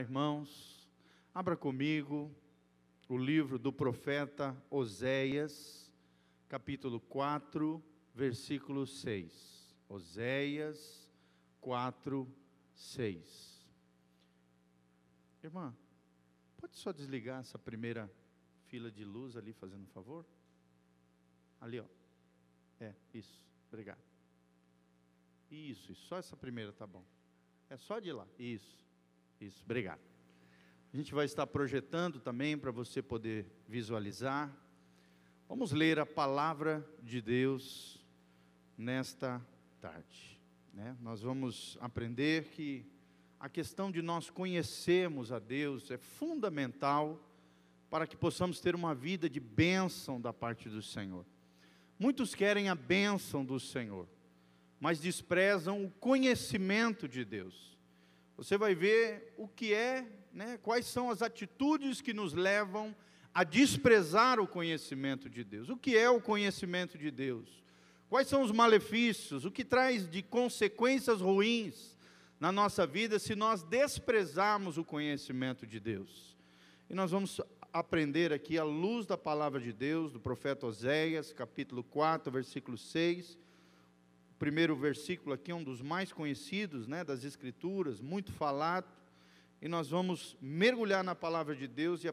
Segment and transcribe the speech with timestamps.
[0.00, 0.88] Irmãos,
[1.34, 2.32] abra comigo
[3.08, 5.92] o livro do profeta Oséias,
[6.48, 7.82] capítulo 4,
[8.14, 9.76] versículo 6.
[9.88, 11.10] Oséias
[11.60, 12.32] 4,
[12.76, 13.68] 6.
[15.42, 15.76] Irmã,
[16.58, 18.08] pode só desligar essa primeira
[18.66, 20.24] fila de luz ali, fazendo um favor?
[21.60, 21.86] Ali, ó.
[22.78, 23.44] É, isso.
[23.66, 23.98] Obrigado.
[25.50, 26.06] Isso, isso.
[26.06, 27.04] Só essa primeira tá bom.
[27.68, 28.28] É só de lá.
[28.38, 28.87] Isso.
[29.40, 29.62] Isso.
[29.64, 30.00] Obrigado.
[30.92, 34.50] A gente vai estar projetando também para você poder visualizar.
[35.48, 38.04] Vamos ler a palavra de Deus
[38.76, 39.40] nesta
[39.80, 40.40] tarde.
[40.74, 40.96] Né?
[41.00, 42.84] Nós vamos aprender que
[43.38, 47.24] a questão de nós conhecermos a Deus é fundamental
[47.88, 51.24] para que possamos ter uma vida de bênção da parte do Senhor.
[51.98, 54.08] Muitos querem a bênção do Senhor,
[54.80, 57.77] mas desprezam o conhecimento de Deus.
[58.38, 62.94] Você vai ver o que é, né, quais são as atitudes que nos levam
[63.34, 65.68] a desprezar o conhecimento de Deus.
[65.68, 67.64] O que é o conhecimento de Deus?
[68.08, 69.44] Quais são os malefícios?
[69.44, 71.98] O que traz de consequências ruins
[72.38, 76.36] na nossa vida se nós desprezarmos o conhecimento de Deus?
[76.88, 77.40] E nós vamos
[77.72, 83.36] aprender aqui à luz da palavra de Deus, do profeta Oséias, capítulo 4, versículo 6.
[84.38, 88.86] Primeiro versículo aqui um dos mais conhecidos né, das Escrituras, muito falado.
[89.60, 92.08] E nós vamos mergulhar na palavra de Deus e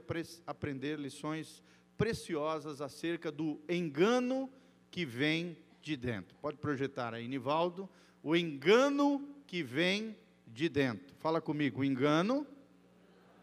[0.47, 1.63] aprender lições
[1.97, 4.49] preciosas acerca do engano
[4.89, 6.35] que vem de dentro.
[6.41, 7.87] Pode projetar aí, Nivaldo.
[8.23, 10.15] O engano que vem
[10.47, 11.15] de dentro.
[11.19, 12.47] Fala comigo, o engano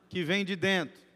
[0.08, 1.12] que vem de dentro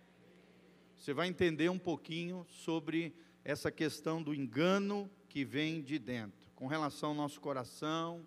[1.06, 6.66] você vai entender um pouquinho sobre essa questão do engano que vem de dentro, com
[6.66, 8.26] relação ao nosso coração,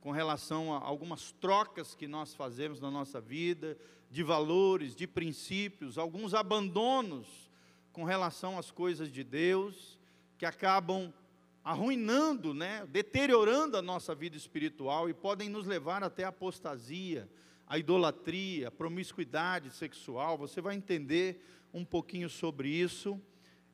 [0.00, 3.78] com relação a algumas trocas que nós fazemos na nossa vida,
[4.10, 7.50] de valores, de princípios, alguns abandonos
[7.92, 9.98] com relação às coisas de Deus,
[10.38, 11.12] que acabam
[11.62, 17.28] arruinando, né, deteriorando a nossa vida espiritual e podem nos levar até a apostasia,
[17.66, 20.38] a idolatria, a promiscuidade sexual.
[20.38, 21.44] Você vai entender
[21.74, 23.20] um pouquinho sobre isso,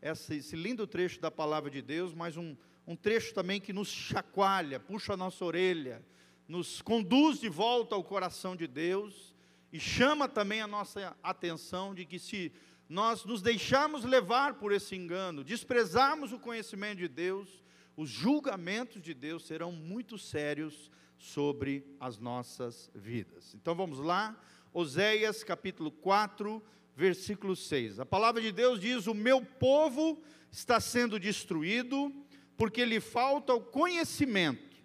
[0.00, 4.80] esse, lindo trecho da palavra de Deus, mas um, um trecho também que nos chacoalha,
[4.80, 6.04] puxa a nossa orelha,
[6.48, 9.34] nos conduz de volta ao coração de Deus
[9.72, 12.52] e chama também a nossa atenção de que se
[12.88, 17.62] nós nos deixarmos levar por esse engano, desprezarmos o conhecimento de Deus,
[17.96, 23.54] os julgamentos de Deus serão muito sérios sobre as nossas vidas.
[23.54, 24.38] Então vamos lá,
[24.74, 26.62] Oséias capítulo 4,
[26.96, 28.00] versículo 6.
[28.00, 32.12] A palavra de Deus diz: O meu povo está sendo destruído,
[32.56, 34.76] porque lhe falta o conhecimento.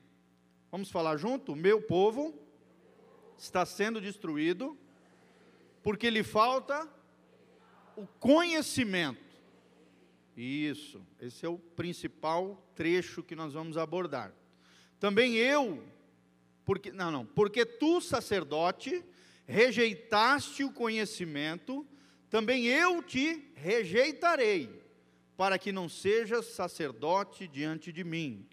[0.72, 1.56] Vamos falar junto?
[1.56, 2.34] Meu povo
[3.38, 4.78] está sendo destruído,
[5.84, 6.88] porque lhe falta
[7.96, 9.26] o conhecimento.
[10.36, 14.34] Isso, esse é o principal trecho que nós vamos abordar.
[15.00, 15.84] Também eu,
[16.64, 19.04] porque não, não, porque tu sacerdote
[19.48, 21.88] rejeitaste o conhecimento,
[22.30, 24.70] também eu te rejeitarei,
[25.38, 28.46] para que não sejas sacerdote diante de mim.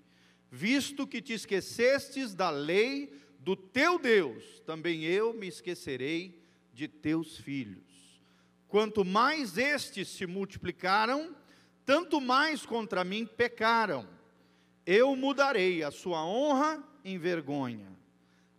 [0.50, 6.41] Visto que te esquecestes da lei do teu Deus, também eu me esquecerei
[6.73, 7.83] de teus filhos.
[8.69, 11.34] Quanto mais estes se multiplicaram,
[11.87, 14.06] tanto mais contra mim pecaram.
[14.87, 17.89] Eu mudarei a sua honra em vergonha.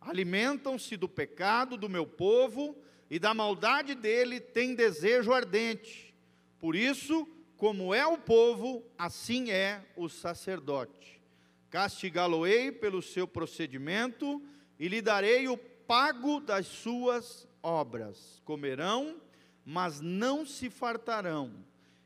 [0.01, 2.75] Alimentam-se do pecado do meu povo
[3.09, 6.13] e da maldade dele tem desejo ardente.
[6.59, 7.27] Por isso,
[7.57, 11.21] como é o povo, assim é o sacerdote.
[11.69, 14.41] Castigá-lo-ei pelo seu procedimento
[14.79, 18.41] e lhe darei o pago das suas obras.
[18.45, 19.21] Comerão,
[19.65, 21.51] mas não se fartarão.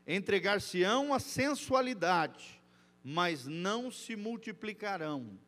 [0.06, 2.60] Entregar-se-ão à sensualidade,
[3.02, 5.38] mas não se multiplicarão,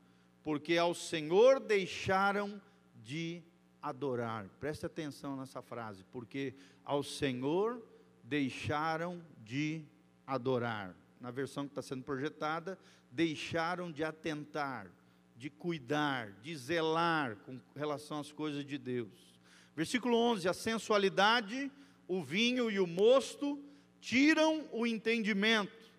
[0.42, 2.60] porque ao Senhor deixaram
[2.96, 3.42] de
[3.80, 4.48] adorar.
[4.60, 6.54] Preste atenção nessa frase, porque
[6.84, 7.82] ao Senhor
[8.22, 9.84] deixaram de
[10.26, 10.94] adorar.
[11.20, 12.78] Na versão que está sendo projetada,
[13.10, 14.90] deixaram de atentar,
[15.36, 19.38] de cuidar, de zelar com relação às coisas de Deus.
[19.76, 21.70] Versículo 11: a sensualidade,
[22.08, 23.62] o vinho e o mosto
[24.00, 25.90] tiram o entendimento.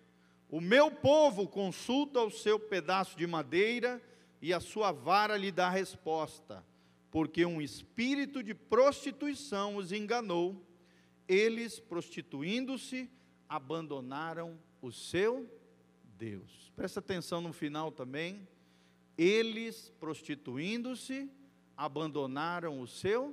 [0.50, 4.00] O meu povo consulta o seu pedaço de madeira
[4.40, 6.62] e a sua vara lhe dá resposta
[7.14, 10.60] porque um espírito de prostituição os enganou,
[11.28, 13.08] eles, prostituindo-se,
[13.54, 15.48] abandonaram o seu
[16.18, 16.72] Deus.
[16.74, 18.48] Presta atenção no final também.
[19.16, 21.30] Eles, prostituindo-se,
[21.76, 23.32] abandonaram o seu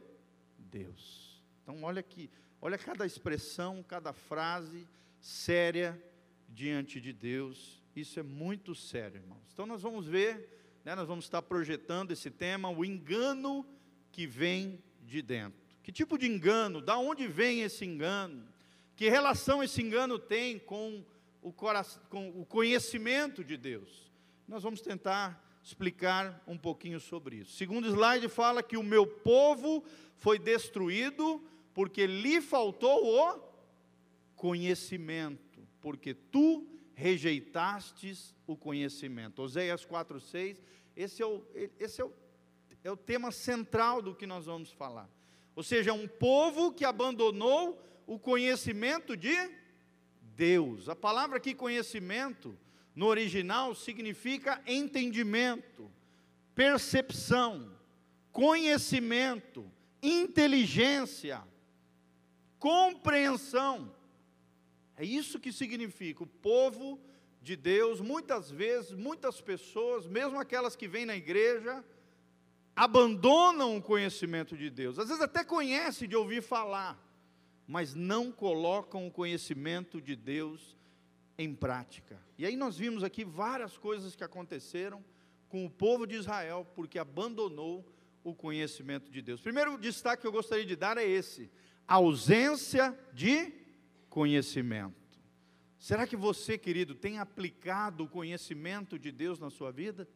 [0.59, 1.41] Deus.
[1.63, 2.29] Então, olha aqui,
[2.61, 4.87] olha cada expressão, cada frase
[5.19, 5.99] séria
[6.47, 7.83] diante de Deus.
[7.95, 9.49] Isso é muito sério, irmãos.
[9.51, 13.65] Então, nós vamos ver, né, nós vamos estar projetando esse tema, o engano
[14.11, 15.59] que vem de dentro.
[15.81, 16.79] Que tipo de engano?
[16.79, 18.51] Da onde vem esse engano?
[19.01, 21.03] Que relação esse engano tem com
[21.41, 24.11] o, coração, com o conhecimento de Deus?
[24.47, 27.53] Nós vamos tentar explicar um pouquinho sobre isso.
[27.53, 29.83] Segundo slide fala que o meu povo
[30.17, 31.43] foi destruído
[31.73, 33.39] porque lhe faltou o
[34.35, 39.41] conhecimento, porque tu rejeitastes o conhecimento.
[39.41, 40.61] Oséias 4:6,
[40.95, 41.43] esse é o
[41.79, 42.13] esse é o,
[42.83, 45.09] é o tema central do que nós vamos falar.
[45.55, 49.35] Ou seja, um povo que abandonou o conhecimento de
[50.35, 50.89] Deus.
[50.89, 52.57] A palavra aqui conhecimento
[52.95, 55.91] no original significa entendimento,
[56.53, 57.71] percepção,
[58.31, 59.69] conhecimento,
[60.01, 61.41] inteligência,
[62.59, 63.93] compreensão.
[64.97, 66.99] É isso que significa o povo
[67.41, 71.83] de Deus, muitas vezes, muitas pessoas, mesmo aquelas que vêm na igreja,
[72.75, 74.99] abandonam o conhecimento de Deus.
[74.99, 76.99] Às vezes até conhecem de ouvir falar,
[77.67, 80.75] mas não colocam o conhecimento de Deus
[81.37, 82.21] em prática.
[82.37, 85.03] E aí nós vimos aqui várias coisas que aconteceram
[85.49, 87.85] com o povo de Israel, porque abandonou
[88.23, 89.41] o conhecimento de Deus.
[89.41, 91.49] Primeiro destaque que eu gostaria de dar é esse:
[91.87, 93.53] ausência de
[94.09, 94.95] conhecimento.
[95.79, 100.07] Será que você, querido, tem aplicado o conhecimento de Deus na sua vida?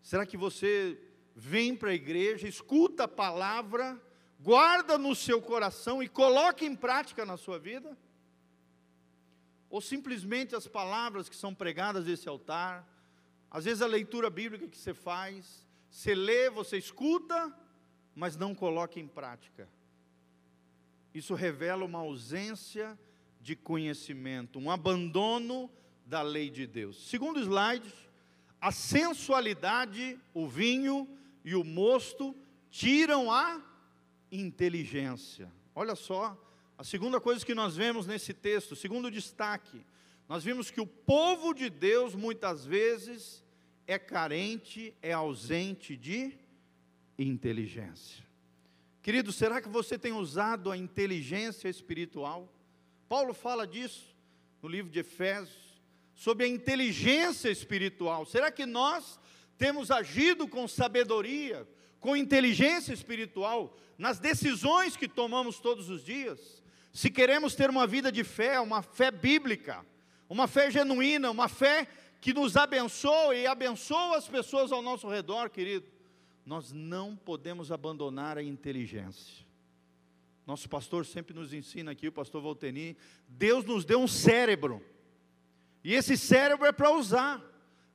[0.00, 0.98] Será que você
[1.34, 4.00] vem para a igreja, escuta a palavra,
[4.42, 7.96] guarda no seu coração e coloca em prática na sua vida?
[9.72, 12.86] ou simplesmente as palavras que são pregadas nesse altar,
[13.50, 17.50] às vezes a leitura bíblica que você faz, você lê, você escuta,
[18.14, 19.66] mas não coloca em prática.
[21.14, 22.98] Isso revela uma ausência
[23.40, 25.70] de conhecimento, um abandono
[26.04, 27.08] da lei de Deus.
[27.08, 27.90] Segundo slide,
[28.60, 31.08] a sensualidade, o vinho
[31.42, 32.36] e o mosto
[32.68, 33.58] tiram a
[34.32, 35.52] inteligência.
[35.74, 36.36] Olha só,
[36.76, 39.84] a segunda coisa que nós vemos nesse texto, segundo destaque,
[40.28, 43.44] nós vimos que o povo de Deus muitas vezes
[43.86, 46.32] é carente, é ausente de
[47.18, 48.24] inteligência.
[49.02, 52.52] Querido, será que você tem usado a inteligência espiritual?
[53.08, 54.16] Paulo fala disso
[54.62, 55.82] no livro de Efésios,
[56.14, 58.24] sobre a inteligência espiritual.
[58.24, 59.18] Será que nós
[59.58, 61.68] temos agido com sabedoria,
[62.02, 66.62] com inteligência espiritual nas decisões que tomamos todos os dias?
[66.92, 69.86] Se queremos ter uma vida de fé, uma fé bíblica,
[70.28, 71.86] uma fé genuína, uma fé
[72.20, 75.86] que nos abençoa e abençoa as pessoas ao nosso redor, querido,
[76.44, 79.46] nós não podemos abandonar a inteligência.
[80.44, 82.96] Nosso pastor sempre nos ensina aqui, o pastor Volteni,
[83.28, 84.84] Deus nos deu um cérebro,
[85.84, 87.40] e esse cérebro é para usar.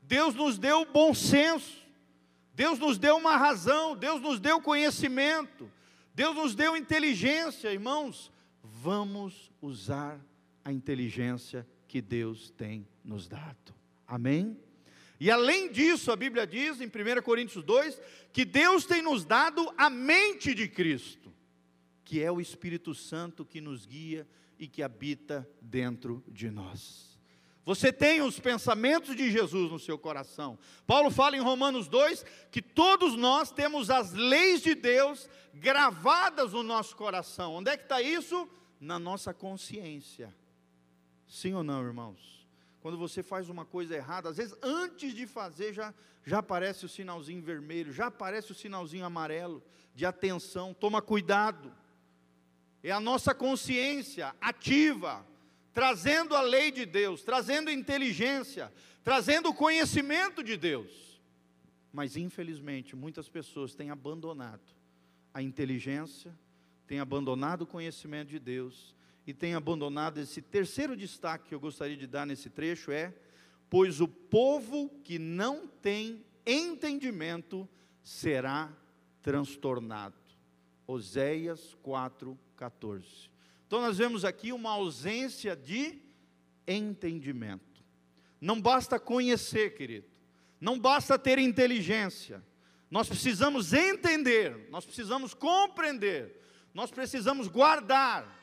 [0.01, 1.86] Deus nos deu bom senso,
[2.57, 5.71] Deus nos deu uma razão, Deus nos deu conhecimento,
[6.15, 8.31] Deus nos deu inteligência, irmãos
[8.63, 10.19] vamos usar
[10.65, 13.75] a inteligência que Deus tem nos dado.
[14.07, 14.59] Amém?
[15.19, 18.01] E além disso, a Bíblia diz em 1 Coríntios 2
[18.33, 21.31] que Deus tem nos dado a mente de Cristo,
[22.03, 24.27] que é o Espírito Santo que nos guia
[24.57, 27.16] e que habita dentro de nós.
[27.67, 30.57] Você tem os pensamentos de Jesus no seu coração.
[30.85, 36.63] Paulo fala em Romanos 2 que todos nós temos as leis de Deus gravadas no
[36.63, 37.55] nosso coração.
[37.55, 38.47] Onde é que está isso?
[38.79, 40.33] Na nossa consciência.
[41.27, 42.47] Sim ou não, irmãos?
[42.79, 45.93] Quando você faz uma coisa errada, às vezes antes de fazer já,
[46.23, 49.61] já aparece o sinalzinho vermelho, já aparece o sinalzinho amarelo
[49.93, 51.75] de atenção, toma cuidado.
[52.81, 55.27] É a nossa consciência ativa
[55.77, 61.21] trazendo a lei de Deus, trazendo inteligência, trazendo o conhecimento de Deus.
[61.93, 64.67] Mas infelizmente, muitas pessoas têm abandonado
[65.31, 66.35] a inteligência,
[66.87, 68.95] têm abandonado o conhecimento de Deus
[69.27, 73.13] e têm abandonado esse terceiro destaque que eu gostaria de dar nesse trecho é:
[73.69, 77.69] pois o povo que não tem entendimento
[78.01, 78.75] será
[79.21, 80.17] transtornado.
[80.87, 83.36] Oséias 4:14.
[83.67, 86.01] Então nós vemos aqui uma ausência de
[86.65, 87.83] entendimento.
[88.39, 90.07] Não basta conhecer, querido.
[90.59, 92.43] Não basta ter inteligência.
[92.89, 96.41] Nós precisamos entender, nós precisamos compreender,
[96.73, 98.33] nós precisamos guardar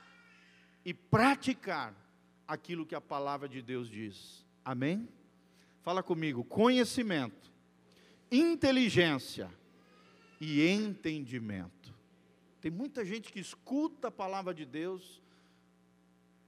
[0.85, 1.95] e praticar
[2.47, 4.45] aquilo que a palavra de Deus diz.
[4.63, 5.09] Amém?
[5.81, 7.51] Fala comigo: conhecimento,
[8.31, 9.51] inteligência
[10.39, 11.84] e entendimento.
[12.65, 15.21] Tem muita gente que escuta a palavra de Deus,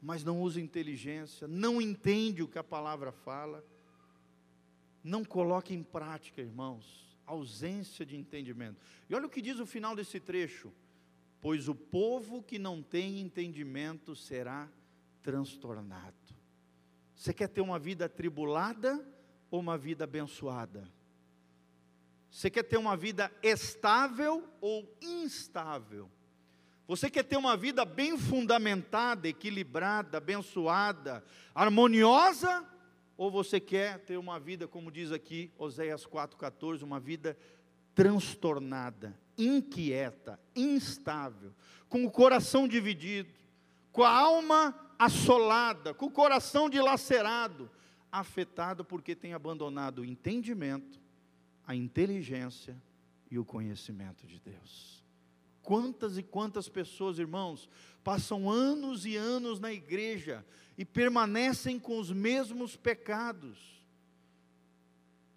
[0.01, 3.63] mas não usa inteligência, não entende o que a palavra fala,
[5.05, 8.81] não coloca em prática, irmãos, ausência de entendimento.
[9.11, 10.73] E olha o que diz o final desse trecho:
[11.39, 14.73] pois o povo que não tem entendimento será
[15.23, 16.35] transtornado.
[17.15, 19.07] Você quer ter uma vida atribulada
[19.51, 20.91] ou uma vida abençoada?
[22.37, 26.11] Você quer ter uma vida estável ou instável?
[26.87, 31.25] Você quer ter uma vida bem fundamentada, equilibrada, abençoada,
[31.55, 32.63] harmoniosa?
[33.17, 37.39] Ou você quer ter uma vida, como diz aqui Oséias 4,14, uma vida
[37.95, 41.55] transtornada, inquieta, instável,
[41.89, 43.33] com o coração dividido,
[43.91, 47.71] com a alma assolada, com o coração dilacerado,
[48.13, 51.06] afetado porque tem abandonado o entendimento,
[51.67, 52.81] a inteligência
[53.31, 55.05] e o conhecimento de Deus.
[55.63, 57.69] Quantas e quantas pessoas, irmãos,
[58.05, 60.47] passam anos e anos na igreja
[60.79, 63.59] e permanecem com os mesmos pecados.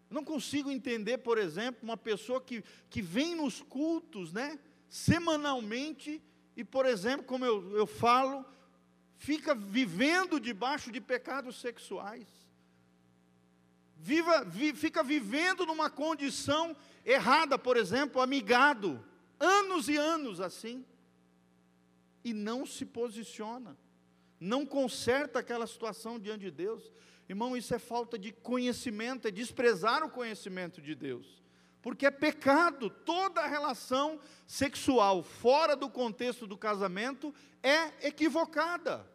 [0.07, 6.21] Não consigo entender, por exemplo, uma pessoa que, que vem nos cultos, né, semanalmente,
[6.55, 8.45] e, por exemplo, como eu, eu falo,
[9.17, 12.38] fica vivendo debaixo de pecados sexuais
[13.99, 16.75] viva, vi, fica vivendo numa condição
[17.05, 19.03] errada, por exemplo, amigado,
[19.39, 20.85] anos e anos assim,
[22.23, 23.77] e não se posiciona,
[24.39, 26.91] não conserta aquela situação diante de Deus.
[27.27, 31.43] Irmão, isso é falta de conhecimento, é desprezar o conhecimento de Deus.
[31.81, 39.07] Porque é pecado, toda relação sexual fora do contexto do casamento é equivocada.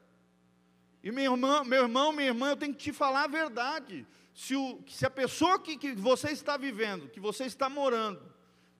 [1.02, 4.56] E meu irmão, meu irmão, minha irmã, eu tenho que te falar a verdade se,
[4.56, 8.20] o, se a pessoa que, que você está vivendo, que você está morando,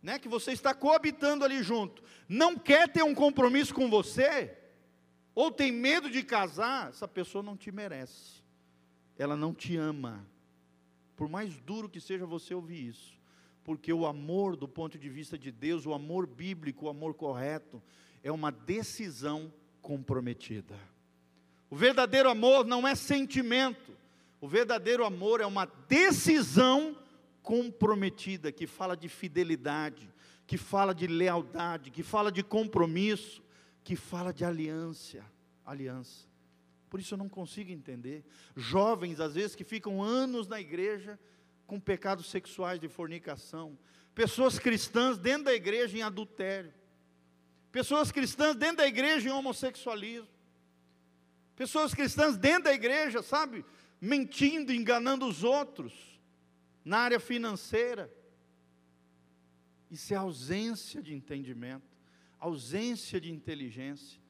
[0.03, 4.55] né, que você está coabitando ali junto, não quer ter um compromisso com você,
[5.33, 8.43] ou tem medo de casar, essa pessoa não te merece,
[9.17, 10.27] ela não te ama,
[11.17, 13.15] por mais duro que seja você ouvir isso,
[13.63, 17.81] porque o amor, do ponto de vista de Deus, o amor bíblico, o amor correto,
[18.23, 20.79] é uma decisão comprometida.
[21.71, 23.97] O verdadeiro amor não é sentimento,
[24.45, 26.95] o verdadeiro amor é uma decisão
[27.43, 30.07] comprometida, que fala de fidelidade,
[30.47, 33.43] que fala de lealdade, que fala de compromisso,
[33.83, 35.25] que fala de aliança,
[35.65, 36.29] aliança.
[36.91, 38.23] Por isso eu não consigo entender.
[38.55, 41.19] Jovens, às vezes, que ficam anos na igreja
[41.67, 43.79] com pecados sexuais de fornicação.
[44.15, 46.71] Pessoas cristãs dentro da igreja em adultério.
[47.73, 50.29] Pessoas cristãs dentro da igreja em homossexualismo.
[51.57, 53.65] Pessoas cristãs dentro da igreja, sabe?
[54.05, 56.21] Mentindo, enganando os outros,
[56.85, 58.13] na área financeira.
[59.91, 61.89] Isso é ausência de entendimento,
[62.39, 64.21] ausência de inteligência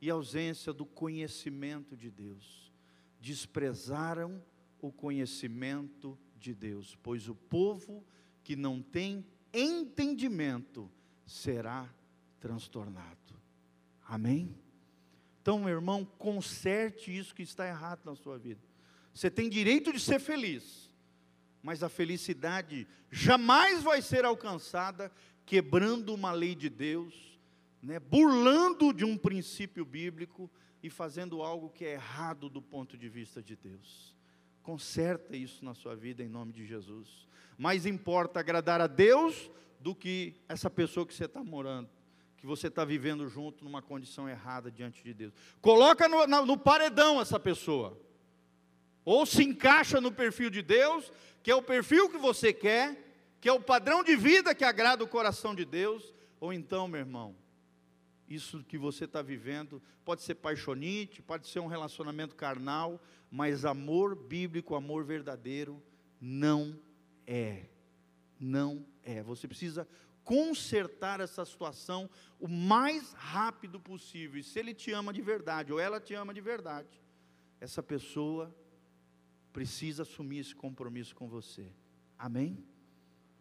[0.00, 2.72] e ausência do conhecimento de Deus.
[3.20, 4.42] Desprezaram
[4.80, 8.02] o conhecimento de Deus, pois o povo
[8.42, 10.90] que não tem entendimento
[11.26, 11.92] será
[12.40, 13.34] transtornado.
[14.06, 14.56] Amém?
[15.42, 18.67] Então, meu irmão, conserte isso que está errado na sua vida.
[19.12, 20.88] Você tem direito de ser feliz,
[21.62, 25.10] mas a felicidade jamais vai ser alcançada
[25.44, 27.38] quebrando uma lei de Deus,
[27.82, 30.50] né, burlando de um princípio bíblico
[30.82, 34.14] e fazendo algo que é errado do ponto de vista de Deus.
[34.62, 37.26] Conserta isso na sua vida em nome de Jesus.
[37.56, 39.50] Mais importa agradar a Deus
[39.80, 41.88] do que essa pessoa que você está morando,
[42.36, 45.32] que você está vivendo junto numa condição errada diante de Deus.
[45.60, 47.98] Coloca no, no paredão essa pessoa.
[49.10, 51.10] Ou se encaixa no perfil de Deus,
[51.42, 52.94] que é o perfil que você quer,
[53.40, 57.00] que é o padrão de vida que agrada o coração de Deus, ou então, meu
[57.00, 57.34] irmão,
[58.28, 63.00] isso que você está vivendo pode ser paixonite, pode ser um relacionamento carnal,
[63.30, 65.82] mas amor bíblico, amor verdadeiro,
[66.20, 66.78] não
[67.26, 67.64] é.
[68.38, 69.22] Não é.
[69.22, 69.88] Você precisa
[70.22, 74.38] consertar essa situação o mais rápido possível.
[74.38, 77.00] E se ele te ama de verdade, ou ela te ama de verdade,
[77.58, 78.54] essa pessoa
[79.58, 81.66] precisa assumir esse compromisso com você.
[82.16, 82.64] Amém?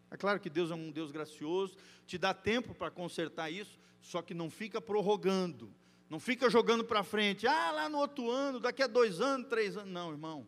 [0.10, 4.24] É claro que Deus é um Deus gracioso, te dá tempo para consertar isso, só
[4.24, 5.72] que não fica prorrogando,
[6.10, 9.78] não fica jogando para frente, ah, lá no outro ano, daqui a dois anos, três
[9.78, 9.94] anos.
[9.94, 10.48] Não, irmão,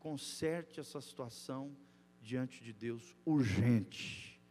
[0.00, 1.76] conserte essa situação
[2.20, 4.42] diante de Deus urgente,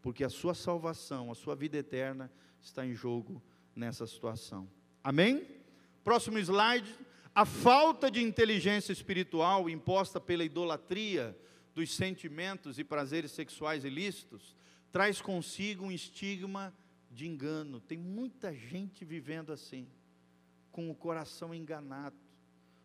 [0.00, 2.28] porque a sua salvação, a sua vida eterna
[2.60, 3.40] está em jogo
[3.72, 4.68] nessa situação.
[5.04, 5.46] Amém?
[6.02, 6.92] Próximo slide.
[7.34, 11.34] A falta de inteligência espiritual imposta pela idolatria
[11.74, 14.54] dos sentimentos e prazeres sexuais ilícitos
[14.90, 16.74] traz consigo um estigma
[17.10, 17.80] de engano.
[17.80, 19.88] Tem muita gente vivendo assim,
[20.70, 22.16] com o coração enganado,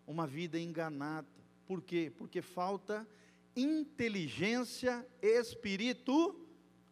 [0.05, 1.27] uma vida enganada.
[1.65, 2.09] Por quê?
[2.17, 3.05] Porque falta
[3.53, 6.37] inteligência espiritual.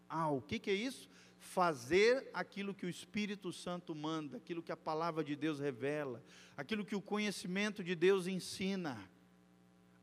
[0.10, 1.10] O que, que é isso?
[1.56, 6.22] Fazer aquilo que o Espírito Santo manda, aquilo que a palavra de Deus revela,
[6.58, 9.10] aquilo que o conhecimento de Deus ensina.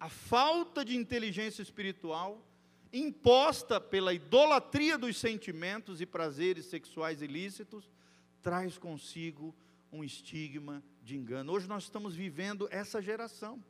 [0.00, 2.42] A falta de inteligência espiritual
[2.90, 7.90] imposta pela idolatria dos sentimentos e prazeres sexuais ilícitos,
[8.40, 9.54] traz consigo
[9.92, 11.52] um estigma de engano.
[11.52, 13.62] Hoje nós estamos vivendo essa geração.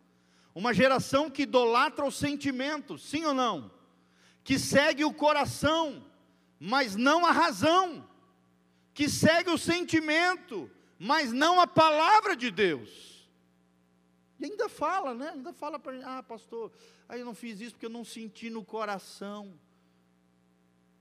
[0.54, 3.72] Uma geração que idolatra os sentimentos, sim ou não?
[4.44, 6.11] Que segue o coração,
[6.64, 8.08] mas não a razão.
[8.94, 13.28] Que segue o sentimento, mas não a palavra de Deus.
[14.38, 15.30] E ainda fala, né?
[15.30, 16.70] Ainda fala para ah, pastor,
[17.08, 19.58] aí eu não fiz isso porque eu não senti no coração.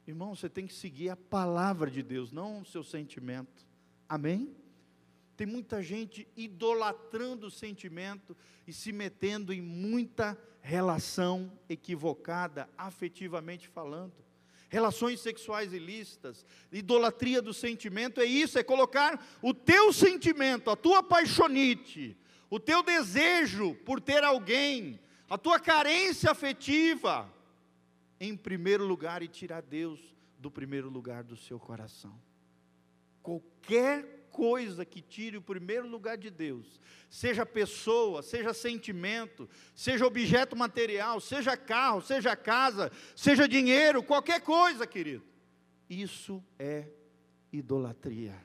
[0.07, 3.67] Irmão, você tem que seguir a palavra de Deus, não o seu sentimento.
[4.09, 4.55] Amém?
[5.37, 14.30] Tem muita gente idolatrando o sentimento e se metendo em muita relação equivocada, afetivamente falando.
[14.71, 21.03] Relações sexuais ilícitas, idolatria do sentimento, é isso, é colocar o teu sentimento, a tua
[21.03, 22.17] paixonite,
[22.49, 24.97] o teu desejo por ter alguém,
[25.29, 27.29] a tua carência afetiva,
[28.17, 29.99] em primeiro lugar e tirar Deus
[30.39, 32.17] do primeiro lugar do seu coração.
[33.21, 40.55] Qualquer coisa que tire o primeiro lugar de Deus, seja pessoa, seja sentimento, seja objeto
[40.55, 45.23] material, seja carro, seja casa, seja dinheiro, qualquer coisa, querido,
[45.89, 46.88] isso é
[47.51, 48.35] idolatria.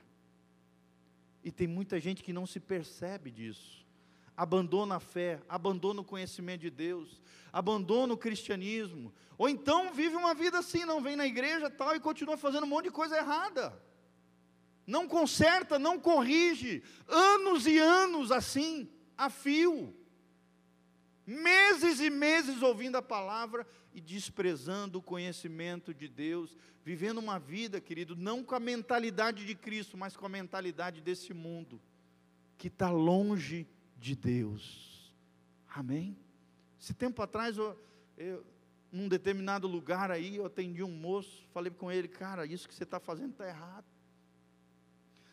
[1.43, 3.87] E tem muita gente que não se percebe disso
[4.37, 7.19] abandona a fé, abandona o conhecimento de Deus,
[7.51, 11.99] abandona o cristianismo, ou então vive uma vida assim, não vem na igreja tal e
[11.99, 13.73] continua fazendo um monte de coisa errada.
[14.87, 19.93] Não conserta, não corrige, anos e anos assim, a fio.
[21.25, 27.81] Meses e meses ouvindo a palavra e desprezando o conhecimento de Deus, vivendo uma vida,
[27.81, 31.81] querido, não com a mentalidade de Cristo, mas com a mentalidade desse mundo,
[32.57, 35.13] que está longe de Deus.
[35.67, 36.17] Amém?
[36.79, 37.77] Esse tempo atrás, eu,
[38.17, 38.45] eu,
[38.89, 42.83] num determinado lugar aí, eu atendi um moço, falei com ele, cara, isso que você
[42.83, 43.96] está fazendo está errado.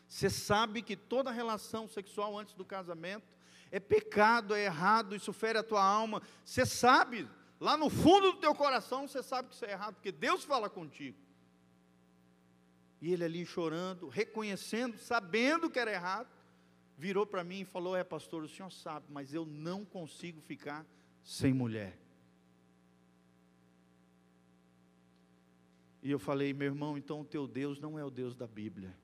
[0.07, 3.35] Você sabe que toda relação sexual antes do casamento
[3.71, 6.21] é pecado, é errado, isso fere a tua alma.
[6.43, 7.27] Você sabe,
[7.59, 10.69] lá no fundo do teu coração, você sabe que isso é errado, porque Deus fala
[10.69, 11.17] contigo.
[13.01, 16.29] E ele ali chorando, reconhecendo, sabendo que era errado,
[16.97, 20.85] virou para mim e falou: É, pastor, o senhor sabe, mas eu não consigo ficar
[21.23, 21.99] sem mulher.
[26.01, 28.95] E eu falei: Meu irmão, então o teu Deus não é o Deus da Bíblia.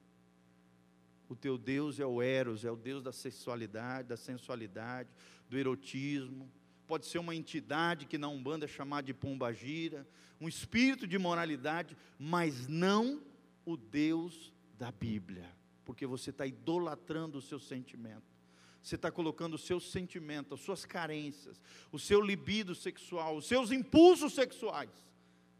[1.31, 5.09] O teu Deus é o Eros, é o Deus da sexualidade, da sensualidade,
[5.49, 6.51] do erotismo.
[6.85, 10.07] Pode ser uma entidade que na Umbanda é chamada de pombagira,
[10.39, 13.21] um espírito de moralidade, mas não
[13.65, 18.23] o Deus da Bíblia porque você está idolatrando o seu sentimento.
[18.81, 23.71] Você está colocando o seu sentimento, as suas carências, o seu libido sexual, os seus
[23.71, 24.89] impulsos sexuais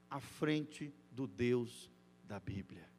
[0.10, 1.92] à frente do Deus
[2.24, 2.91] da Bíblia.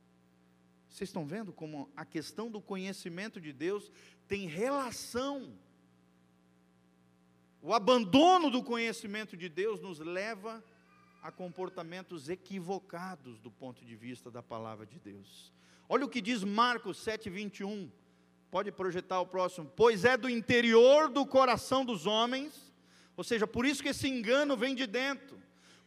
[0.93, 3.91] Vocês estão vendo como a questão do conhecimento de Deus
[4.29, 5.59] tem relação.
[7.63, 10.63] O abandono do conhecimento de Deus nos leva
[11.23, 15.51] a comportamentos equivocados do ponto de vista da palavra de Deus.
[15.89, 17.91] Olha o que diz Marcos 7, 21.
[18.51, 19.73] Pode projetar o próximo.
[19.75, 22.71] Pois é do interior do coração dos homens,
[23.17, 25.41] ou seja, por isso que esse engano vem de dentro.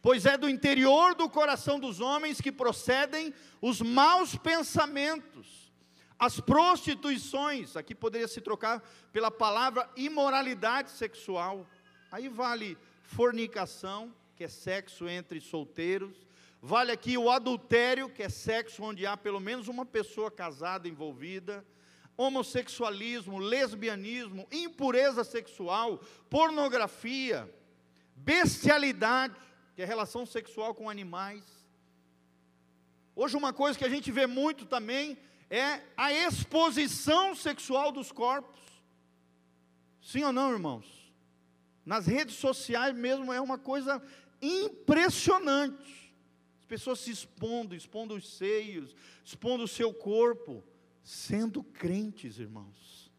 [0.06, 5.72] Pois é do interior do coração dos homens que procedem os maus pensamentos,
[6.16, 11.66] as prostituições, aqui poderia se trocar pela palavra imoralidade sexual.
[12.12, 16.14] Aí vale fornicação, que é sexo entre solteiros,
[16.62, 21.64] Vale aqui o adultério, que é sexo onde há pelo menos uma pessoa casada envolvida,
[22.16, 27.52] homossexualismo, lesbianismo, impureza sexual, pornografia,
[28.14, 29.34] bestialidade,
[29.76, 31.44] que é relação sexual com animais.
[33.14, 35.18] Hoje, uma coisa que a gente vê muito também
[35.50, 38.58] é a exposição sexual dos corpos.
[40.02, 41.12] Sim ou não, irmãos?
[41.84, 44.02] Nas redes sociais mesmo é uma coisa
[44.40, 46.06] impressionante
[46.66, 50.64] pessoas se expondo, expondo os seios, expondo o seu corpo,
[51.02, 53.12] sendo crentes, irmãos.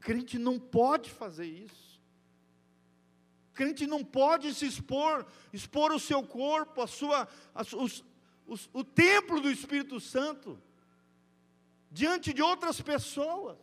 [0.00, 1.87] Crente não pode fazer isso.
[3.58, 8.04] Crente não pode se expor, expor o seu corpo, a sua, a, os,
[8.46, 10.62] o, o templo do Espírito Santo
[11.90, 13.58] diante de outras pessoas.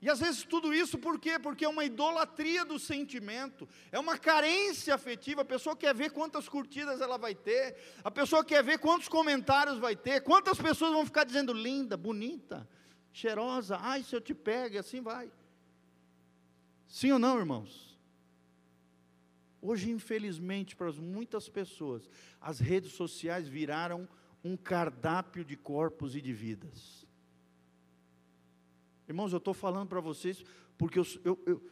[0.00, 1.36] E às vezes tudo isso por quê?
[1.36, 5.42] Porque é uma idolatria do sentimento, é uma carência afetiva.
[5.42, 9.80] A pessoa quer ver quantas curtidas ela vai ter, a pessoa quer ver quantos comentários
[9.80, 12.68] vai ter, quantas pessoas vão ficar dizendo linda, bonita,
[13.12, 15.28] cheirosa, ai se eu te pego, e assim vai.
[16.86, 17.89] Sim ou não, irmãos?
[19.62, 22.08] Hoje, infelizmente, para muitas pessoas,
[22.40, 24.08] as redes sociais viraram
[24.42, 27.06] um cardápio de corpos e de vidas.
[29.06, 30.42] Irmãos, eu estou falando para vocês
[30.78, 31.70] porque eu, eu, eu,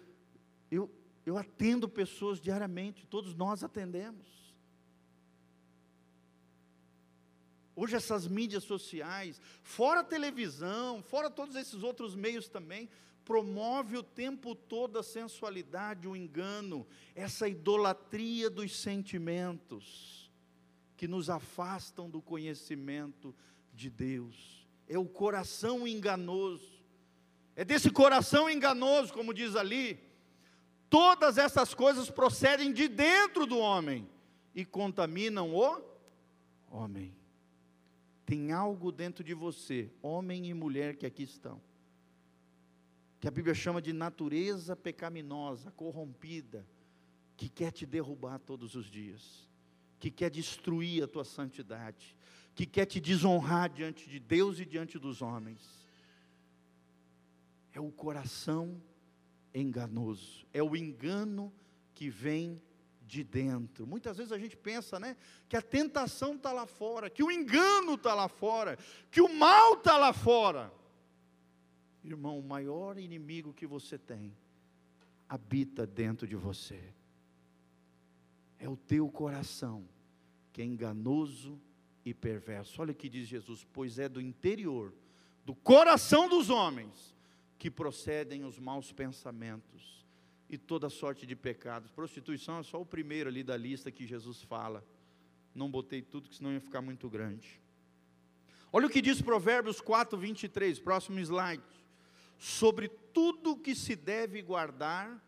[0.70, 0.90] eu,
[1.24, 4.38] eu atendo pessoas diariamente, todos nós atendemos.
[7.74, 12.90] Hoje essas mídias sociais, fora a televisão, fora todos esses outros meios também,
[13.28, 20.32] promove o tempo todo a sensualidade, o engano, essa idolatria dos sentimentos
[20.96, 23.34] que nos afastam do conhecimento
[23.74, 24.66] de Deus.
[24.88, 26.82] É o coração enganoso.
[27.54, 30.00] É desse coração enganoso, como diz ali,
[30.88, 34.08] todas essas coisas procedem de dentro do homem
[34.54, 35.82] e contaminam o
[36.70, 37.14] homem.
[38.24, 41.60] Tem algo dentro de você, homem e mulher que aqui estão,
[43.20, 46.66] que a Bíblia chama de natureza pecaminosa, corrompida,
[47.36, 49.48] que quer te derrubar todos os dias,
[49.98, 52.16] que quer destruir a tua santidade,
[52.54, 55.78] que quer te desonrar diante de Deus e diante dos homens
[57.78, 58.80] é o coração
[59.54, 61.52] enganoso, é o engano
[61.94, 62.60] que vem
[63.06, 63.86] de dentro.
[63.86, 65.16] Muitas vezes a gente pensa, né,
[65.48, 68.76] que a tentação está lá fora, que o engano está lá fora,
[69.10, 70.72] que o mal está lá fora.
[72.04, 74.32] Irmão, o maior inimigo que você tem
[75.28, 76.80] habita dentro de você.
[78.58, 79.86] É o teu coração,
[80.52, 81.60] que é enganoso
[82.04, 82.80] e perverso.
[82.80, 84.94] Olha o que diz Jesus: pois é do interior,
[85.44, 87.14] do coração dos homens,
[87.58, 90.06] que procedem os maus pensamentos
[90.48, 91.90] e toda sorte de pecados.
[91.90, 94.84] Prostituição é só o primeiro ali da lista que Jesus fala.
[95.54, 97.60] Não botei tudo, que senão ia ficar muito grande.
[98.72, 101.62] Olha o que diz Provérbios 4, 23, próximo slide.
[102.38, 105.20] Sobre tudo que se deve guardar,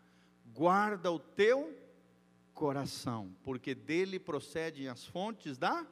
[0.53, 1.77] guarda o teu
[2.53, 5.85] coração, porque dele procedem as fontes da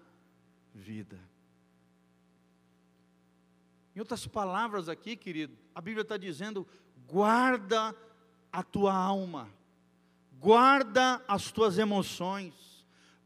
[0.74, 1.20] vida.
[3.96, 6.66] Em outras palavras aqui, querido, a Bíblia está dizendo:
[7.06, 7.94] guarda
[8.52, 9.50] a tua alma,
[10.40, 12.54] guarda as tuas emoções,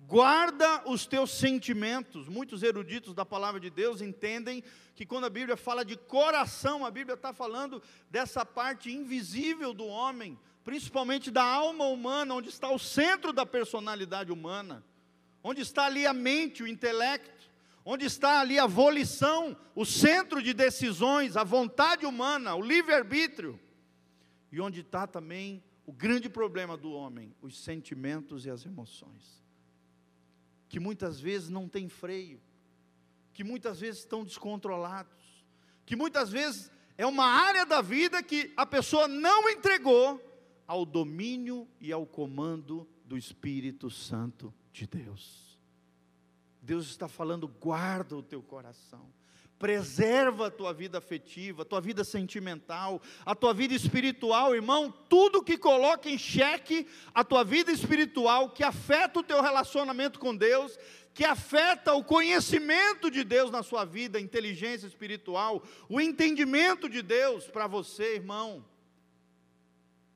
[0.07, 2.27] guarda os teus sentimentos.
[2.27, 4.63] Muitos eruditos da palavra de Deus entendem
[4.95, 9.85] que quando a Bíblia fala de coração, a Bíblia está falando dessa parte invisível do
[9.85, 14.83] homem, principalmente da alma humana, onde está o centro da personalidade humana,
[15.43, 17.43] onde está ali a mente, o intelecto
[17.85, 23.59] onde está ali a volição, o centro de decisões, a vontade humana, o livre-arbítrio,
[24.51, 29.42] e onde está também o grande problema do homem, os sentimentos e as emoções,
[30.73, 32.41] que muitas vezes não tem freio,
[33.31, 35.45] que muitas vezes estão descontrolados,
[35.85, 40.19] que muitas vezes é uma área da vida que a pessoa não entregou
[40.65, 45.59] ao domínio e ao comando do Espírito Santo de Deus.
[46.59, 49.13] Deus está falando, guarda o teu coração,
[49.63, 55.41] preserva a tua vida afetiva, a tua vida sentimental, a tua vida espiritual, irmão, tudo
[55.41, 60.77] que coloca em xeque a tua vida espiritual, que afeta o teu relacionamento com Deus,
[61.13, 67.01] que afeta o conhecimento de Deus na sua vida, a inteligência espiritual, o entendimento de
[67.01, 68.65] Deus para você, irmão.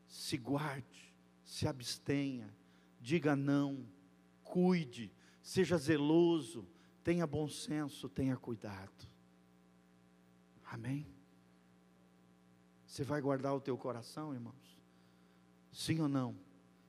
[0.09, 2.53] Se guarde, se abstenha,
[2.99, 3.87] diga não,
[4.43, 5.09] cuide,
[5.41, 6.67] seja zeloso,
[7.01, 9.16] tenha bom senso, tenha cuidado.
[10.71, 11.07] Amém?
[12.85, 14.81] Você vai guardar o teu coração, irmãos?
[15.71, 16.37] Sim ou não?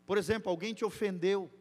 [0.06, 1.52] Por exemplo, alguém te ofendeu,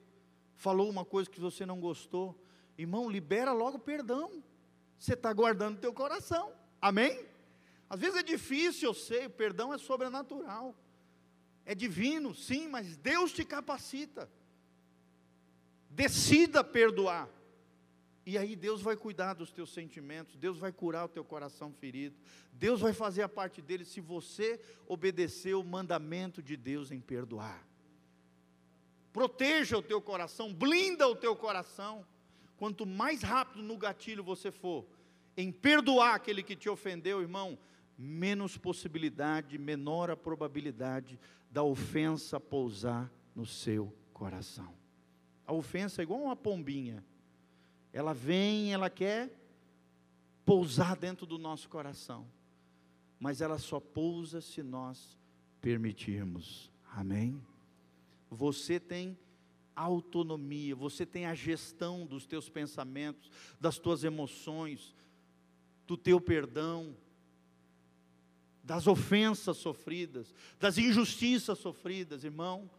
[0.56, 2.42] falou uma coisa que você não gostou,
[2.78, 4.44] irmão, libera logo perdão.
[4.98, 6.54] Você está guardando o teu coração.
[6.82, 7.26] Amém?
[7.90, 10.76] Às vezes é difícil, eu sei, o perdão é sobrenatural.
[11.66, 14.30] É divino, sim, mas Deus te capacita.
[15.90, 17.30] Decida perdoar.
[18.30, 22.14] E aí Deus vai cuidar dos teus sentimentos, Deus vai curar o teu coração ferido,
[22.52, 27.66] Deus vai fazer a parte dele se você obedecer o mandamento de Deus em perdoar.
[29.14, 32.06] Proteja o teu coração, blinda o teu coração.
[32.58, 34.86] Quanto mais rápido no gatilho você for
[35.38, 37.58] em perdoar aquele que te ofendeu, irmão,
[37.98, 41.18] menos possibilidade, menor a probabilidade
[41.50, 44.76] da ofensa pousar no seu coração.
[45.46, 47.02] A ofensa é igual uma pombinha.
[47.98, 49.36] Ela vem, ela quer
[50.46, 52.28] pousar dentro do nosso coração.
[53.20, 55.18] Mas ela só pousa se nós
[55.60, 56.72] permitirmos.
[56.92, 57.44] Amém?
[58.30, 59.18] Você tem
[59.76, 64.96] autonomia, você tem a gestão dos teus pensamentos, das tuas emoções,
[65.88, 66.96] do teu perdão,
[68.64, 72.70] das ofensas sofridas, das injustiças sofridas, irmão.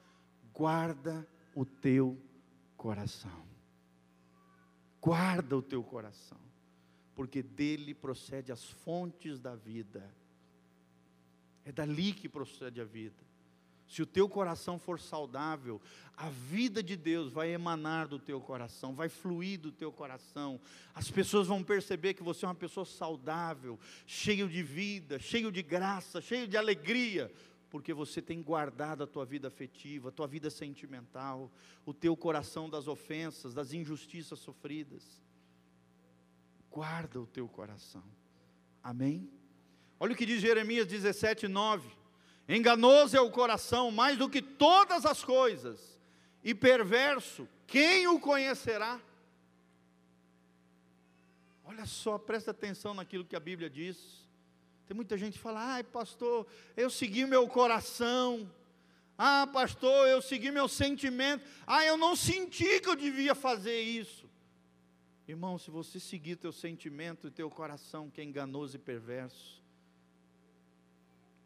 [0.55, 2.17] Guarda o teu
[2.77, 3.48] coração.
[5.01, 6.39] Guarda o teu coração
[7.19, 10.09] porque dele procede as fontes da vida.
[11.65, 13.27] É dali que procede a vida.
[13.89, 15.83] Se o teu coração for saudável,
[16.17, 20.61] a vida de Deus vai emanar do teu coração, vai fluir do teu coração.
[20.95, 25.61] As pessoas vão perceber que você é uma pessoa saudável, cheio de vida, cheio de
[25.61, 27.33] graça, cheio de alegria,
[27.71, 31.51] porque você tem guardado a tua vida afetiva, a tua vida sentimental,
[31.85, 35.21] o teu coração das ofensas, das injustiças sofridas
[36.71, 38.05] guarda o teu coração.
[38.83, 39.29] Amém?
[39.99, 41.91] Olha o que diz Jeremias 17, 9:
[42.49, 45.99] Enganoso é o coração mais do que todas as coisas,
[46.43, 49.01] e perverso, quem o conhecerá?
[51.65, 54.28] Olha só, presta atenção naquilo que a Bíblia diz.
[54.89, 58.51] Tem muita gente que fala: ai, pastor, eu segui meu coração.
[59.19, 61.45] Ah, pastor, eu segui meu sentimento.
[61.67, 64.27] Ah, eu não senti que eu devia fazer isso.
[65.27, 69.63] Irmão, se você seguir teu sentimento e teu coração, que é enganoso e perverso,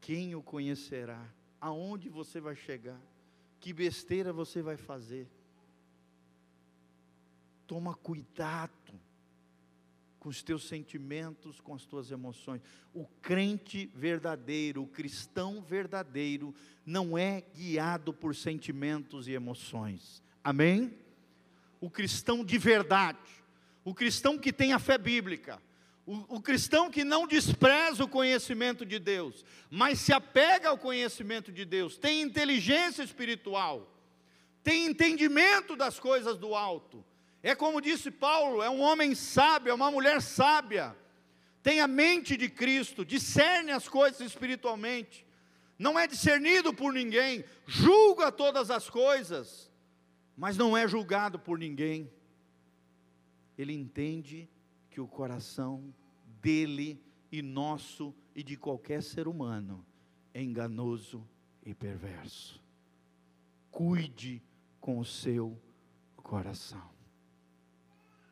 [0.00, 1.26] quem o conhecerá?
[1.60, 3.00] Aonde você vai chegar?
[3.58, 5.28] Que besteira você vai fazer?
[7.66, 9.00] Toma cuidado
[10.22, 12.62] com os teus sentimentos, com as tuas emoções.
[12.94, 16.54] O crente verdadeiro, o cristão verdadeiro,
[16.86, 20.22] não é guiado por sentimentos e emoções.
[20.44, 20.96] Amém?
[21.80, 23.18] O cristão de verdade,
[23.84, 25.60] o cristão que tem a fé bíblica,
[26.06, 31.50] o, o, cristão que não despreza o conhecimento de Deus, mas se apega ao conhecimento
[31.50, 33.92] de Deus, tem inteligência espiritual,
[34.62, 37.04] tem entendimento das coisas do alto.
[37.42, 40.96] É como disse Paulo: é um homem sábio, é uma mulher sábia,
[41.62, 45.26] tem a mente de Cristo, discerne as coisas espiritualmente,
[45.78, 49.70] não é discernido por ninguém, julga todas as coisas,
[50.36, 52.10] mas não é julgado por ninguém
[53.56, 54.48] ele entende
[54.90, 55.94] que o coração
[56.40, 59.84] dele e nosso e de qualquer ser humano
[60.34, 61.26] é enganoso
[61.64, 62.62] e perverso.
[63.70, 64.42] Cuide
[64.80, 65.58] com o seu
[66.16, 66.90] coração.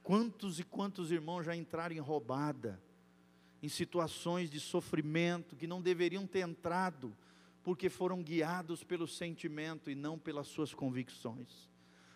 [0.02, 2.80] Quantos e quantos irmãos já entraram em roubada,
[3.62, 7.16] em situações de sofrimento que não deveriam ter entrado,
[7.62, 11.70] porque foram guiados pelo sentimento e não pelas suas convicções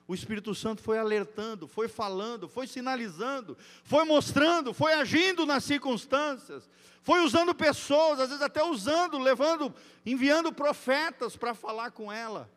[0.07, 6.69] o Espírito Santo foi alertando, foi falando, foi sinalizando, foi mostrando, foi agindo nas circunstâncias,
[7.01, 12.51] foi usando pessoas, às vezes até usando, levando, enviando profetas para falar com ela.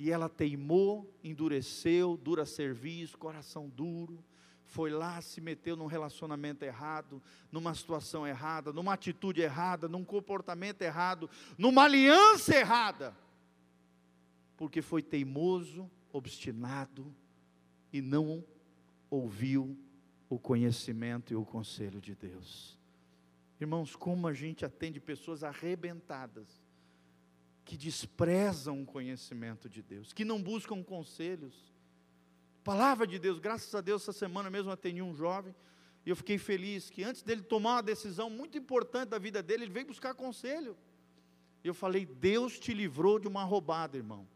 [0.00, 4.24] E ela teimou, endureceu, dura serviço, coração duro,
[4.64, 10.80] foi lá, se meteu num relacionamento errado, numa situação errada, numa atitude errada, num comportamento
[10.80, 13.14] errado, numa aliança errada,
[14.56, 17.14] porque foi teimoso, obstinado
[17.92, 18.42] e não
[19.10, 19.76] ouviu
[20.30, 22.78] o conhecimento e o conselho de Deus.
[23.60, 26.59] Irmãos, como a gente atende pessoas arrebentadas,
[27.70, 31.72] que desprezam o conhecimento de Deus, que não buscam conselhos.
[32.64, 35.54] Palavra de Deus, graças a Deus, essa semana mesmo atendi um jovem,
[36.04, 39.62] e eu fiquei feliz que antes dele tomar uma decisão muito importante da vida dele,
[39.62, 40.76] ele veio buscar conselho.
[41.62, 44.26] E eu falei: Deus te livrou de uma roubada, irmão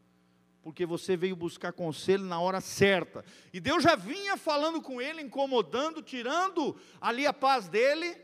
[0.63, 3.23] porque você veio buscar conselho na hora certa.
[3.53, 8.17] E Deus já vinha falando com ele, incomodando, tirando ali a paz dele.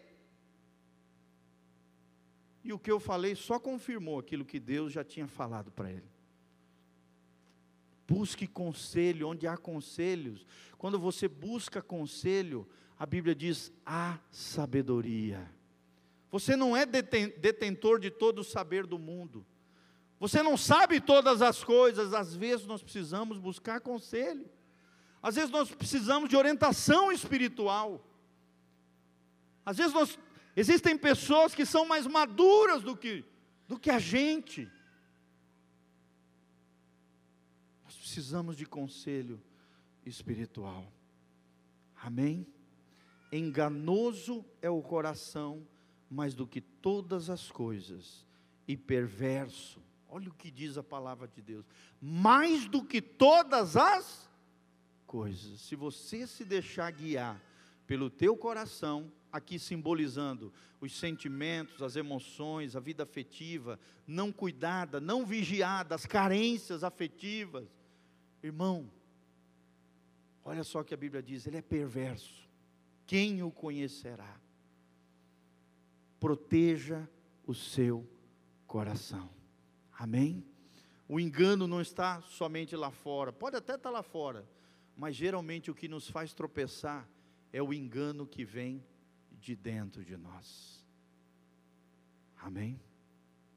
[2.63, 6.09] E o que eu falei só confirmou aquilo que Deus já tinha falado para ele.
[8.07, 10.45] Busque conselho onde há conselhos.
[10.77, 12.67] Quando você busca conselho,
[12.99, 15.49] a Bíblia diz: há sabedoria.
[16.29, 19.45] Você não é detentor de todo o saber do mundo.
[20.19, 24.47] Você não sabe todas as coisas, às vezes nós precisamos buscar conselho.
[25.21, 28.05] Às vezes nós precisamos de orientação espiritual.
[29.65, 30.17] Às vezes nós,
[30.55, 33.25] existem pessoas que são mais maduras do que,
[33.67, 34.69] do que a gente.
[37.83, 39.41] Nós precisamos de conselho
[40.05, 40.91] espiritual.
[41.95, 42.47] Amém?
[43.31, 45.67] Enganoso é o coração
[46.09, 48.25] mais do que todas as coisas,
[48.67, 49.81] e perverso
[50.13, 51.65] Olha o que diz a palavra de Deus.
[52.01, 54.29] Mais do que todas as
[55.07, 55.61] coisas.
[55.61, 57.41] Se você se deixar guiar
[57.87, 65.25] pelo teu coração, aqui simbolizando os sentimentos, as emoções, a vida afetiva, não cuidada, não
[65.25, 67.67] vigiada, as carências afetivas.
[68.43, 68.91] Irmão,
[70.43, 72.49] olha só o que a Bíblia diz: ele é perverso.
[73.05, 74.39] Quem o conhecerá?
[76.19, 77.07] Proteja
[77.45, 78.07] o seu
[78.67, 79.29] coração.
[79.97, 80.45] Amém?
[81.07, 84.47] O engano não está somente lá fora, pode até estar lá fora,
[84.95, 87.07] mas geralmente o que nos faz tropeçar
[87.51, 88.81] é o engano que vem
[89.41, 90.85] de dentro de nós.
[92.37, 92.79] Amém?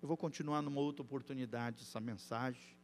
[0.01, 2.75] Eu vou continuar numa outra oportunidade essa mensagem.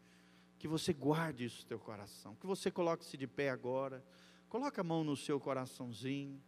[0.58, 2.34] Que você guarde isso no teu coração.
[2.36, 4.04] Que você coloque-se de pé agora.
[4.48, 6.40] Coloque a mão no seu coraçãozinho.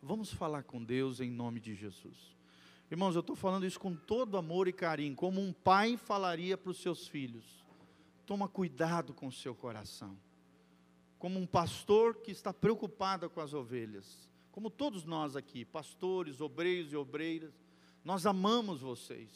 [0.00, 2.36] Vamos falar com Deus em nome de Jesus.
[2.88, 6.70] Irmãos, eu estou falando isso com todo amor e carinho, como um pai falaria para
[6.70, 7.64] os seus filhos.
[8.24, 10.16] Toma cuidado com o seu coração.
[11.18, 16.90] Como um pastor que está preocupado com as ovelhas como todos nós aqui, pastores, obreiros
[16.90, 17.52] e obreiras,
[18.02, 19.28] nós amamos vocês.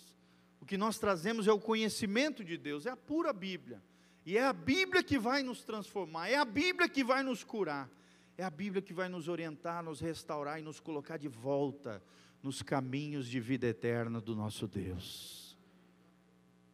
[0.63, 3.83] O que nós trazemos é o conhecimento de Deus, é a pura Bíblia.
[4.25, 7.91] E é a Bíblia que vai nos transformar, é a Bíblia que vai nos curar,
[8.39, 12.03] é a Bíblia que vai nos orientar, nos restaurar e nos colocar de volta
[12.43, 15.55] nos caminhos de vida eterna do nosso Deus.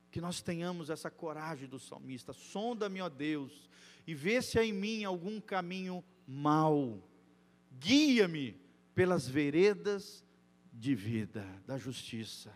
[0.08, 3.68] Que nós tenhamos essa coragem do salmista, sonda-me, ó Deus,
[4.06, 7.02] e vê se há em mim algum caminho mau
[7.78, 8.58] guia-me
[8.94, 10.24] pelas veredas
[10.72, 12.52] de vida, da justiça.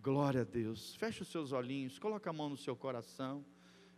[0.00, 0.94] Glória a Deus.
[0.96, 3.44] Feche os seus olhinhos, coloca a mão no seu coração.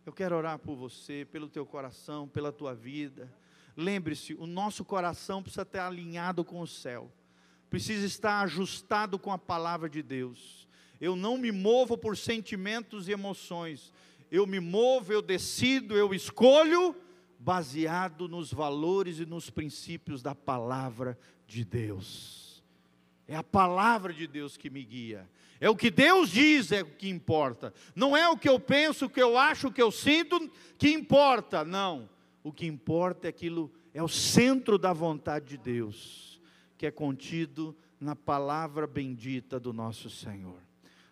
[0.04, 3.32] Eu quero orar por você, pelo teu coração, pela tua vida.
[3.76, 7.12] Lembre-se, o nosso coração precisa estar alinhado com o céu.
[7.68, 10.68] Precisa estar ajustado com a palavra de Deus.
[11.00, 13.92] Eu não me movo por sentimentos e emoções.
[14.30, 16.94] Eu me movo, eu decido, eu escolho
[17.40, 22.62] baseado nos valores e nos princípios da palavra de Deus.
[23.26, 25.28] É a palavra de Deus que me guia.
[25.58, 27.72] É o que Deus diz é o que importa.
[27.94, 30.90] Não é o que eu penso, o que eu acho, o que eu sinto que
[30.90, 31.64] importa.
[31.64, 32.08] Não.
[32.44, 36.40] O que importa é aquilo, é o centro da vontade de Deus,
[36.76, 40.58] que é contido na palavra bendita do nosso Senhor.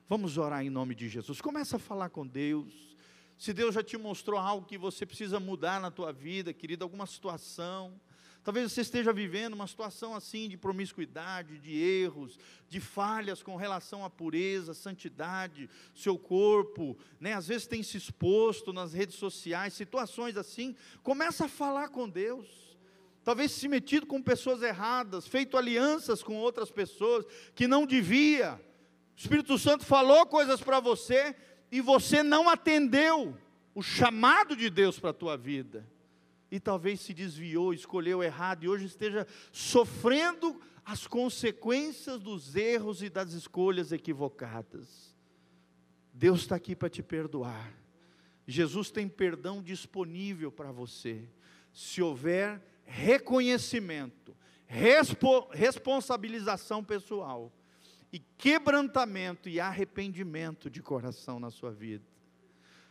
[0.08, 1.40] Vamos orar em nome de Jesus.
[1.40, 2.87] Começa a falar com Deus.
[3.38, 7.06] Se Deus já te mostrou algo que você precisa mudar na tua vida, querido, alguma
[7.06, 7.98] situação,
[8.42, 12.36] talvez você esteja vivendo uma situação assim de promiscuidade, de erros,
[12.68, 17.34] de falhas com relação à pureza, santidade, seu corpo, né?
[17.34, 20.74] Às vezes tem se exposto nas redes sociais, situações assim,
[21.04, 22.66] começa a falar com Deus
[23.22, 28.54] talvez se metido com pessoas erradas, feito alianças com outras pessoas que não devia.
[28.54, 31.36] O Espírito Santo falou coisas para você
[31.70, 33.36] e você não atendeu
[33.74, 35.86] o chamado de Deus para a tua vida,
[36.50, 43.10] e talvez se desviou, escolheu errado, e hoje esteja sofrendo as consequências dos erros e
[43.10, 45.14] das escolhas equivocadas.
[46.12, 47.72] Deus está aqui para te perdoar.
[48.46, 51.28] Jesus tem perdão disponível para você,
[51.70, 54.34] se houver reconhecimento,
[54.66, 57.52] respo, responsabilização pessoal
[58.12, 62.04] e quebrantamento e arrependimento de coração na sua vida.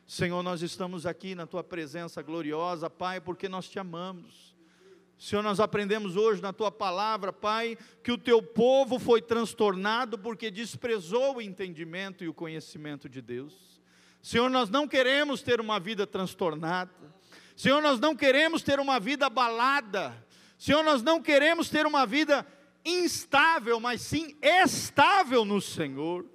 [0.05, 4.55] Senhor, nós estamos aqui na tua presença gloriosa, Pai, porque nós te amamos.
[5.17, 10.51] Senhor, nós aprendemos hoje na tua palavra, Pai, que o teu povo foi transtornado porque
[10.51, 13.81] desprezou o entendimento e o conhecimento de Deus.
[14.21, 16.91] Senhor, nós não queremos ter uma vida transtornada.
[17.55, 20.15] Senhor, nós não queremos ter uma vida abalada.
[20.57, 22.45] Senhor, nós não queremos ter uma vida
[22.87, 26.25] instável, mas sim estável no Senhor.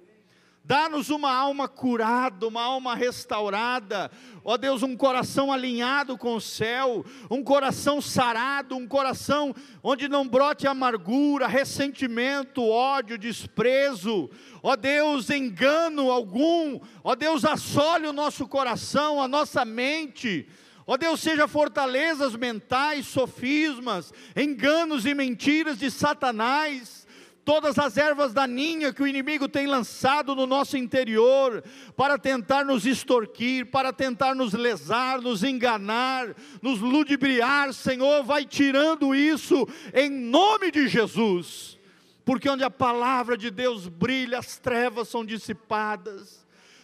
[0.65, 4.09] Dá-nos uma alma curada, uma alma restaurada,
[4.45, 10.25] ó Deus, um coração alinhado com o céu, um coração sarado, um coração onde não
[10.25, 14.29] brote amargura, ressentimento, ódio, desprezo,
[14.61, 20.47] ó Deus, engano algum, ó Deus, assole o nosso coração, a nossa mente,
[20.85, 27.07] Ó Deus, seja fortalezas mentais, sofismas, enganos e mentiras de Satanás,
[27.45, 31.63] todas as ervas daninhas que o inimigo tem lançado no nosso interior,
[31.95, 39.15] para tentar nos extorquir, para tentar nos lesar, nos enganar, nos ludibriar, Senhor, vai tirando
[39.15, 41.77] isso em nome de Jesus,
[42.25, 46.42] porque onde a palavra de Deus brilha, as trevas são dissipadas.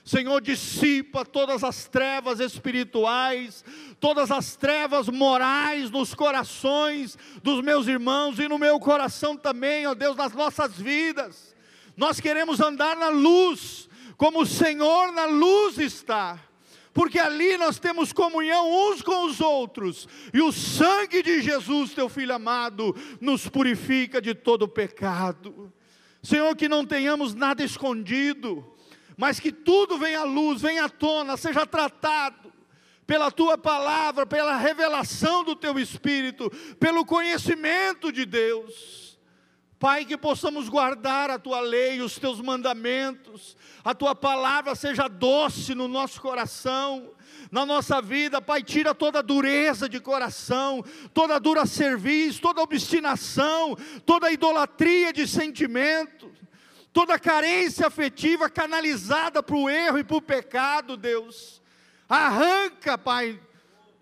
[0.10, 3.64] Senhor, dissipa todas as trevas espirituais,
[4.00, 9.94] todas as trevas morais nos corações dos meus irmãos e no meu coração também, ó
[9.94, 11.56] Deus, nas nossas vidas.
[11.96, 13.88] Nós queremos andar na luz,
[14.18, 16.40] como o Senhor na luz está.
[16.92, 22.10] porque ali nós temos comunhão uns com os outros, e o sangue de Jesus, teu
[22.10, 25.72] filho amado, nos purifica de todo pecado.
[26.24, 28.66] Senhor, que não tenhamos nada escondido,
[29.20, 32.54] mas que tudo venha à luz, venha à tona, seja tratado
[33.06, 36.50] pela tua palavra, pela revelação do teu espírito,
[36.80, 39.20] pelo conhecimento de Deus.
[39.78, 45.76] Pai, que possamos guardar a tua lei, os teus mandamentos, a tua palavra seja doce
[45.76, 47.12] no nosso coração,
[47.52, 50.82] na nossa vida, Pai, tira toda dureza de coração,
[51.14, 56.39] toda dura serviço, toda obstinação, toda idolatria de sentimento,
[56.92, 61.62] toda carência afetiva canalizada para o erro e para o pecado, Deus.
[62.08, 63.40] Arranca, Pai,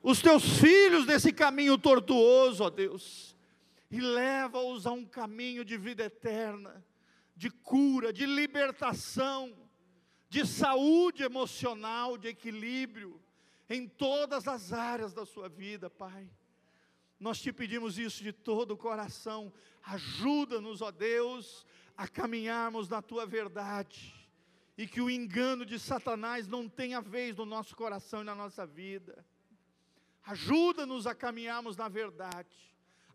[0.02, 3.28] os teus filhos desse caminho tortuoso, ó Deus
[3.90, 6.86] e leva-os a um caminho de vida eterna,
[7.36, 9.56] de cura, de libertação,
[10.30, 13.22] de saúde emocional, de equilíbrio,
[13.70, 16.30] em todas as áreas da sua vida, Pai.
[17.20, 19.52] Nós te pedimos isso de todo o coração.
[19.84, 21.66] Ajuda-nos, ó Deus,
[21.98, 24.14] a caminharmos na tua verdade.
[24.78, 28.66] E que o engano de Satanás não tenha vez no nosso coração e na nossa
[28.66, 29.26] vida.
[30.24, 32.68] Ajuda-nos a caminharmos na verdade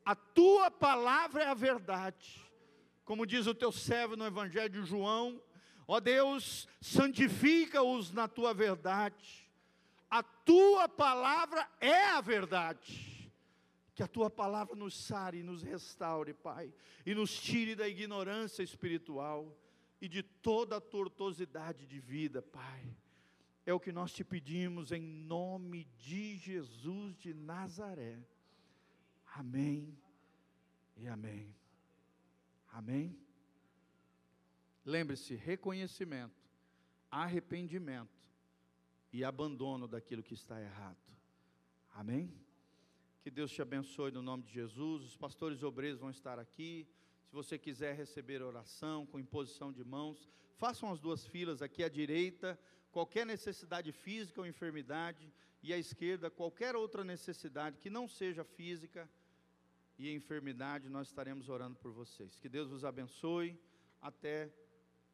[0.04, 2.42] a tua palavra é a verdade.
[3.04, 5.40] Como diz o teu servo no Evangelho de João,
[5.86, 9.48] ó Deus, santifica-os na tua verdade.
[10.10, 13.11] A tua palavra é a verdade.
[13.94, 16.72] Que a tua palavra nos sare e nos restaure, Pai,
[17.04, 19.56] e nos tire da ignorância espiritual
[20.00, 22.96] e de toda a tortuosidade de vida, Pai.
[23.64, 28.18] É o que nós te pedimos em nome de Jesus de Nazaré.
[29.34, 29.96] Amém
[30.96, 31.54] e amém.
[32.72, 33.16] Amém?
[34.84, 36.50] Lembre-se: reconhecimento,
[37.10, 38.28] arrependimento
[39.12, 40.96] e abandono daquilo que está errado.
[41.94, 42.34] Amém?
[43.22, 45.04] Que Deus te abençoe no nome de Jesus.
[45.04, 46.88] Os pastores obreiros vão estar aqui.
[47.24, 51.88] Se você quiser receber oração com imposição de mãos, façam as duas filas aqui à
[51.88, 52.58] direita,
[52.90, 59.08] qualquer necessidade física ou enfermidade, e à esquerda, qualquer outra necessidade que não seja física
[59.96, 62.36] e enfermidade, nós estaremos orando por vocês.
[62.36, 63.56] Que Deus vos abençoe.
[64.00, 64.52] Até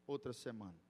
[0.07, 0.88] outra semana.